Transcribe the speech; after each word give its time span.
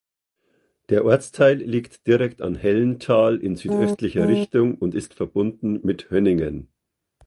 Der 0.89 1.05
Ortsteil 1.05 1.57
liegt 1.57 2.07
direkt 2.07 2.41
an 2.41 2.55
Hellenthal 2.55 3.37
in 3.37 3.55
südöstlicher 3.55 4.27
Richtung 4.27 4.73
und 4.73 4.95
ist 4.95 5.13
verbunden 5.13 5.79
mit 5.83 6.09
Hönningen. 6.09 6.69